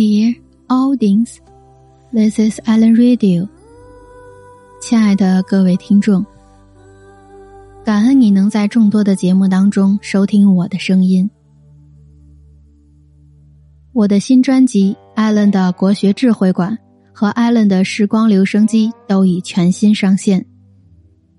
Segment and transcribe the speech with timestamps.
[0.00, 0.34] Dear
[0.70, 1.40] audience,
[2.10, 3.46] this is Alan Radio。
[4.80, 6.24] 亲爱的各位听众，
[7.84, 11.28] 感恩你能在众多的节目当中收听我的声音。
[13.92, 16.72] 我的新专辑《Alan 的国学智慧馆》
[17.12, 20.46] 和《Alan 的时光留声机》都已全新上线，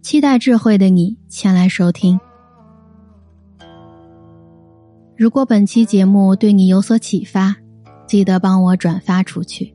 [0.04, 2.20] 期待智慧的你前来收听。
[5.18, 7.56] 如果本期节目对你有所启发，
[8.12, 9.74] 记得帮我转发出去。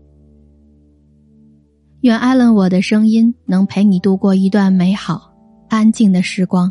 [2.03, 5.33] 愿艾伦我的声音能陪你度过一段美好、
[5.71, 6.71] 安静的时光。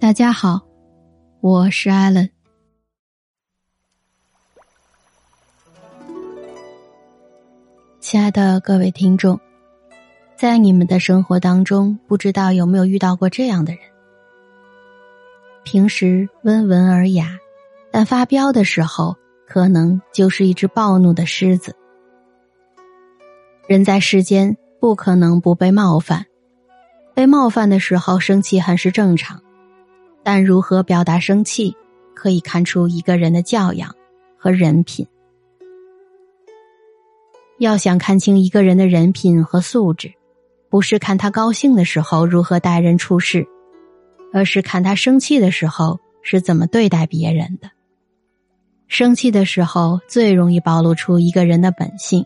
[0.00, 0.62] 大家好，
[1.40, 2.28] 我是艾伦。
[8.00, 9.38] 亲爱的各位听众，
[10.36, 13.82] 在你们的生活当中，不知道有没有遇到过这样的人？
[15.62, 17.38] 平时温文尔雅，
[17.92, 19.16] 但发飙的时候，
[19.48, 21.74] 可能就是一只暴怒的狮子。
[23.66, 26.26] 人在世间，不可能不被冒犯，
[27.14, 29.40] 被冒犯的时候生气很是正常，
[30.22, 31.74] 但如何表达生气，
[32.14, 33.94] 可以看出一个人的教养
[34.36, 35.06] 和人品。
[37.58, 40.12] 要想看清一个人的人品和素质，
[40.68, 43.46] 不是看他高兴的时候如何待人处事。
[44.30, 47.70] 而是看他生气的时候是怎么对待别人的。
[48.88, 52.24] 生气的时候最容易暴露出一个人的本性，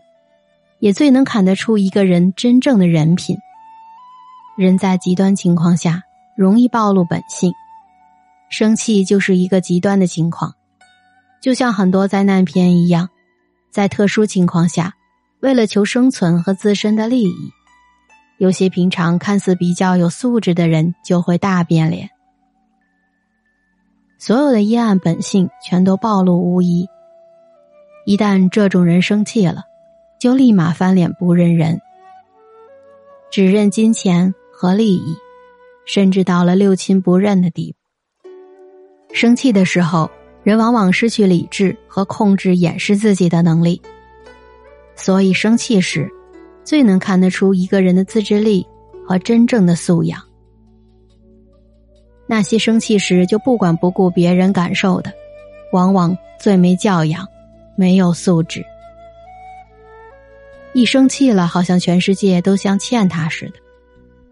[0.79, 3.37] 也最能看得出一个人真正的人品。
[4.57, 6.03] 人在极端情况下
[6.37, 7.51] 容易暴露本性，
[8.49, 10.55] 生气就是一个极端的情况，
[11.41, 13.09] 就像很多灾难片一样，
[13.69, 14.93] 在特殊情况下，
[15.41, 17.51] 为了求生存和自身的利益。
[18.37, 22.09] 有些平常看似比较有素质的人就会大变脸，
[24.25, 26.87] 所有的阴暗本性全都暴露无遗。
[28.05, 29.65] 一旦这种人生气了，
[30.17, 31.81] 就立马翻脸不认人，
[33.29, 35.17] 只认金钱和利益，
[35.85, 38.33] 甚至到了六亲不认的地步。
[39.13, 40.09] 生气的时候，
[40.41, 43.81] 人往往失去理智和控制、掩饰自己的能力，
[44.95, 46.09] 所以生气时。
[46.63, 48.65] 最能看得出一个人的自制力
[49.05, 50.21] 和真正的素养。
[52.25, 55.11] 那些生气时就不管不顾别人感受的，
[55.71, 57.27] 往往最没教养、
[57.75, 58.65] 没有素质。
[60.73, 63.53] 一生气了，好像全世界都像欠他似的，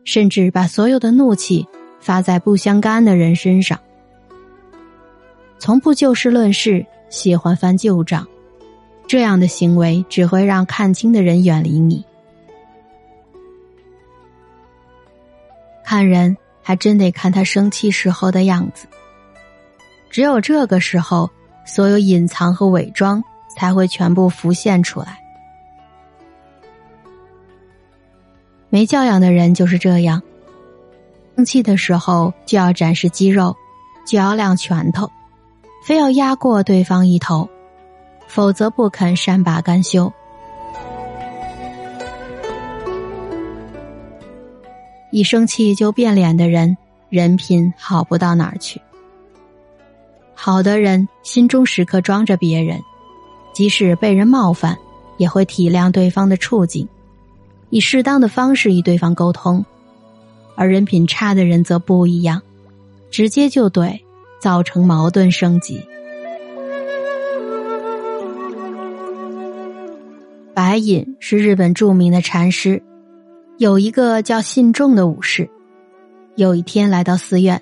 [0.06, 1.68] 甚至把所有的怒气
[2.00, 3.80] 发在不相干的人身上，
[5.60, 8.28] 从不就事论事，喜欢翻旧账。
[9.08, 12.04] 这样的行为只会让看清的人远离你。
[15.84, 18.88] 看人还真得看他生气时候的样子，
[20.10, 21.30] 只有这个时候，
[21.66, 23.24] 所有隐藏和伪装
[23.56, 25.20] 才会全部浮现出来。
[28.70, 30.22] 没教养的人就是这样，
[31.36, 33.56] 生气的时候就要展示肌肉，
[34.06, 35.12] 就要亮拳头，
[35.84, 37.50] 非要压过对方一头，
[38.28, 40.12] 否则不肯善罢甘休。
[45.12, 46.76] 一生气就变脸的人，
[47.10, 48.82] 人品好不到哪儿去。
[50.34, 52.80] 好的人心中时刻装着别人，
[53.54, 54.78] 即使被人冒犯，
[55.18, 56.88] 也会体谅对方的处境，
[57.70, 59.64] 以适当的方式与对方沟通。
[60.56, 62.42] 而人品差的人则不一样，
[63.10, 64.00] 直接就怼，
[64.40, 65.82] 造成矛盾升级。
[70.54, 72.82] 白隐是日本著名的禅师。
[73.62, 75.48] 有一个叫信众的武士，
[76.36, 77.62] 有一天来到寺院，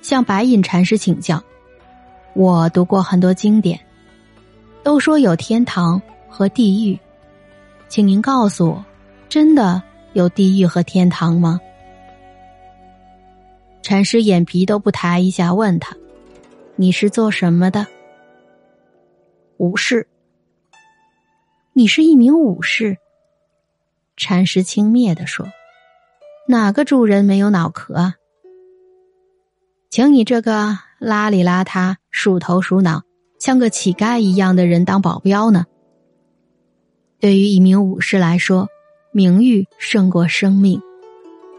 [0.00, 1.44] 向白隐禅师请教
[2.32, 3.78] ：“我读过很多经典，
[4.82, 6.98] 都说有天堂和地狱，
[7.86, 8.82] 请您告诉我，
[9.28, 9.82] 真的
[10.14, 11.60] 有地狱和天堂吗？”
[13.84, 15.94] 禅师眼皮都不抬一下，问他
[16.76, 17.86] ：“你是做什么的
[19.60, 20.08] ？”“武士。
[21.74, 22.96] ”“你是一名武士？”
[24.20, 25.46] 禅师轻蔑的说
[26.46, 28.16] ：“哪个主人没有脑壳啊？
[29.88, 33.02] 请你这个邋里邋遢、鼠头鼠脑、
[33.38, 35.64] 像个乞丐一样的人当保镖呢？”
[37.18, 38.68] 对于一名武士来说，
[39.10, 40.78] 名誉胜过生命。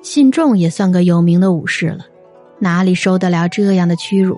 [0.03, 2.05] 信众也算个有名的武士了，
[2.59, 4.37] 哪里受得了这样的屈辱？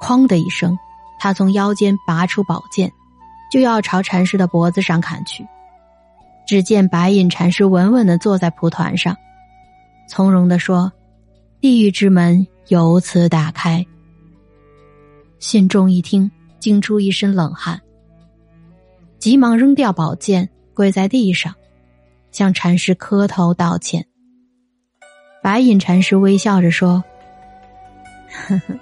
[0.00, 0.78] 哐的一声，
[1.18, 2.92] 他从腰间拔出宝剑，
[3.50, 5.44] 就要朝禅师的脖子上砍去。
[6.48, 9.14] 只见白隐禅师稳稳的坐在蒲团上，
[10.08, 10.90] 从容的说
[11.60, 13.84] ：“地狱之门由此打开。”
[15.38, 17.78] 信众一听，惊出一身冷汗，
[19.18, 21.54] 急忙扔掉宝剑，跪在地上，
[22.32, 24.06] 向禅师磕头道歉。
[25.42, 27.04] 白隐禅师微笑着说
[28.32, 28.74] ：“呵呵，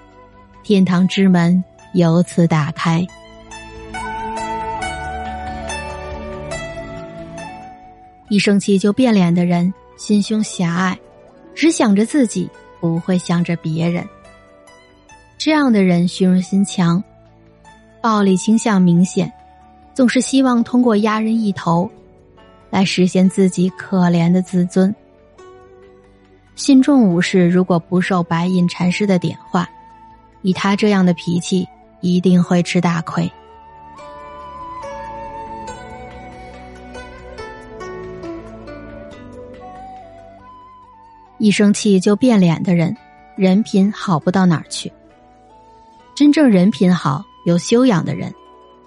[0.63, 1.61] 天堂之门
[1.93, 3.05] 由此打开。”
[8.29, 10.99] 一生气就变脸的人，心胸狭隘，
[11.55, 14.07] 只想着自己，不会想着别人。
[15.37, 17.01] 这样的人虚荣心强，
[18.01, 19.31] 暴力倾向明显，
[19.93, 21.89] 总是希望通过压人一头，
[22.69, 24.93] 来实现自己可怜的自尊。
[26.55, 29.69] 信众武士如果不受白隐禅师的点化，
[30.41, 31.67] 以他这样的脾气，
[32.01, 33.31] 一定会吃大亏。
[41.39, 42.95] 一生气就变脸的人，
[43.35, 44.91] 人品好不到哪儿去。
[46.15, 48.33] 真正人品好、有修养的人，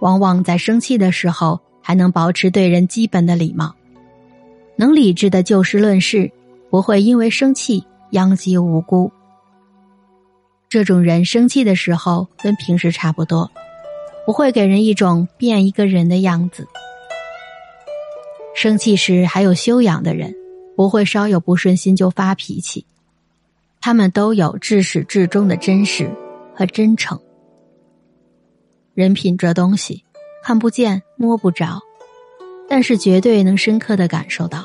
[0.01, 3.75] 往往在生气的时候还能保持对人基本的礼貌，
[4.75, 6.33] 能理智的就事论事，
[6.71, 9.13] 不会因为生气殃及无辜。
[10.69, 13.49] 这种人生气的时候跟平时差不多，
[14.27, 16.67] 不会给人一种变一个人的样子。
[18.57, 20.35] 生气时还有修养的人。
[20.81, 22.87] 不会稍有不顺心就发脾气，
[23.83, 26.11] 他们都有至始至终的真实
[26.55, 27.21] 和真诚。
[28.95, 30.03] 人品这东西，
[30.43, 31.83] 看不见摸不着，
[32.67, 34.65] 但是绝对能深刻的感受到。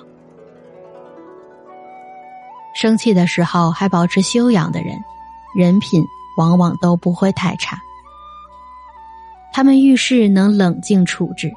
[2.74, 4.98] 生气的时候还保持修养的人，
[5.54, 6.02] 人品
[6.38, 7.78] 往往都不会太差。
[9.52, 11.52] 他们遇事能冷静处置，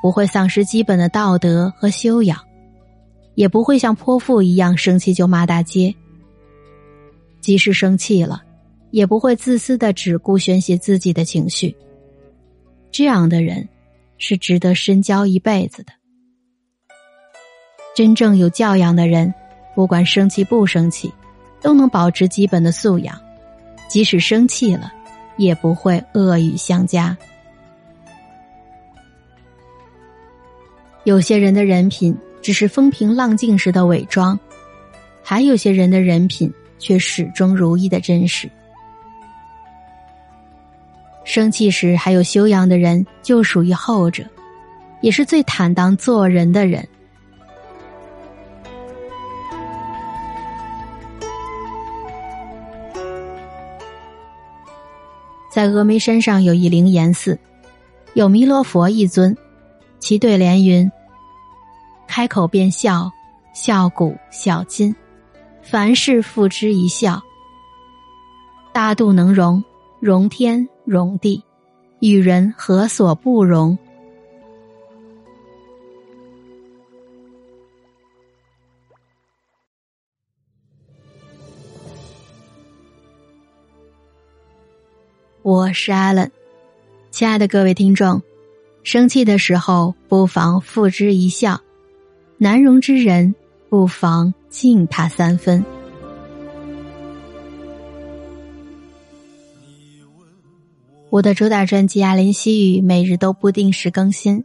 [0.00, 2.40] 不会丧失基本的道德和修养。
[3.34, 5.94] 也不会像泼妇一样生气就骂大街。
[7.40, 8.42] 即使生气了，
[8.90, 11.74] 也不会自私的只顾宣泄自己的情绪。
[12.90, 13.66] 这样的人，
[14.18, 15.92] 是值得深交一辈子的。
[17.94, 19.32] 真正有教养的人，
[19.74, 21.10] 不管生气不生气，
[21.62, 23.18] 都能保持基本的素养，
[23.88, 24.92] 即使生气了，
[25.38, 27.16] 也不会恶语相加。
[31.04, 32.14] 有些人的人品。
[32.42, 34.38] 只是风平浪静时的伪装，
[35.22, 38.50] 还有些人的人品却始终如一的真实。
[41.24, 44.24] 生气时还有修养的人，就属于后者，
[45.00, 46.86] 也是最坦荡做人的人。
[55.52, 57.38] 在峨眉山上有一灵岩寺，
[58.14, 59.36] 有弥勒佛一尊，
[59.98, 60.90] 其对联云。
[62.10, 63.08] 开口便笑，
[63.54, 64.92] 笑古笑今，
[65.62, 67.22] 凡事付之一笑。
[68.72, 69.62] 大度能容，
[70.00, 71.44] 容天容地，
[72.00, 73.78] 与人何所不容？
[85.42, 86.32] 我是 Allen，，
[87.12, 88.20] 亲爱的各位听众，
[88.82, 91.60] 生气的时候不妨付之一笑。
[92.42, 93.34] 难容之人，
[93.68, 95.62] 不妨敬他三分。
[101.10, 104.42] 我的主打专辑《阿林西语》每日都不定时更新，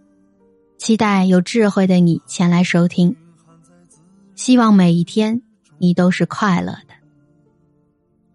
[0.78, 3.16] 期待有智慧的你前来收听。
[4.36, 5.42] 希望每一天
[5.78, 6.96] 你都是快乐的。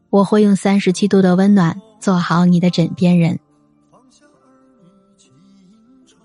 [0.08, 3.38] 我会用三十七度的温暖做好你的枕边人。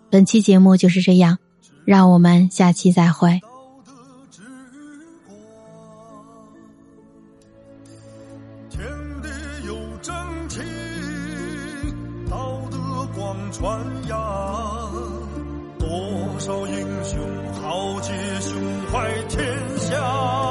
[0.10, 1.38] 本期节目就是这样。
[1.86, 3.40] 让我们下期再会。
[8.70, 8.82] 天
[9.22, 9.30] 地
[9.68, 10.14] 有真
[10.50, 10.64] 情，
[12.30, 12.78] 道德
[13.16, 14.18] 光传扬，
[15.80, 15.88] 多
[16.40, 17.20] 少英雄
[17.62, 18.12] 豪杰
[18.42, 18.60] 胸
[18.92, 19.46] 怀天
[19.78, 20.45] 下。